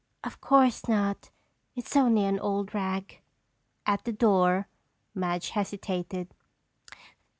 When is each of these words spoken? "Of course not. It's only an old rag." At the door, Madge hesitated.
"Of 0.23 0.41
course 0.41 0.87
not. 0.87 1.29
It's 1.75 1.95
only 1.95 2.25
an 2.25 2.39
old 2.39 2.73
rag." 2.73 3.21
At 3.85 4.03
the 4.03 4.11
door, 4.11 4.67
Madge 5.13 5.51
hesitated. 5.51 6.33